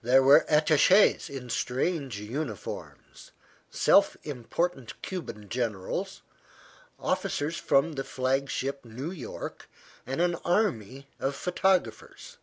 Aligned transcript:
There 0.00 0.22
were 0.22 0.46
attaches, 0.48 1.28
in 1.28 1.50
strange 1.50 2.18
uniforms, 2.20 3.32
self 3.68 4.16
important 4.22 4.94
Cuban 5.02 5.50
generals, 5.50 6.22
officers 6.98 7.58
from 7.58 7.92
the 7.92 8.02
flagship 8.04 8.82
New 8.82 9.10
York, 9.10 9.68
and 10.06 10.22
an 10.22 10.36
army 10.36 11.08
of 11.20 11.36
photographers. 11.36 12.38